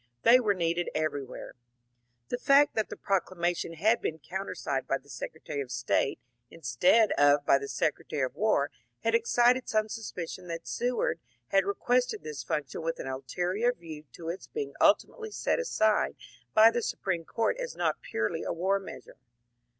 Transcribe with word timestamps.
They 0.23 0.39
were 0.39 0.55
needed 0.55 0.89
everywhere. 0.95 1.53
The 2.29 2.39
fact 2.39 2.73
that 2.73 2.89
the 2.89 2.97
proclamation 2.97 3.73
had 3.73 4.01
been 4.01 4.17
countersigned 4.17 4.87
by 4.87 4.97
the 4.97 5.09
Secretary 5.11 5.61
of 5.61 5.69
State 5.69 6.17
instead 6.49 7.11
of 7.19 7.45
by 7.45 7.59
the 7.59 7.67
Secretary 7.67 8.23
of 8.23 8.33
War 8.33 8.71
had 9.01 9.13
excited 9.13 9.69
some 9.69 9.89
suspicion 9.89 10.45
tiiat 10.45 10.65
Seward 10.65 11.19
had 11.49 11.65
requested 11.65 12.23
this 12.23 12.43
func 12.43 12.71
tion 12.71 12.81
with 12.81 12.99
an 12.99 13.05
ulterior 13.05 13.71
view 13.73 14.05
to 14.13 14.29
its 14.29 14.47
being 14.47 14.73
ultimately 14.81 15.29
set 15.29 15.59
aside 15.59 16.15
by 16.55 16.71
the 16.71 16.81
Supreme 16.81 17.23
Court 17.23 17.57
as 17.59 17.75
not 17.75 18.01
purely 18.01 18.41
a 18.41 18.51
war 18.51 18.79
measure. 18.79 19.17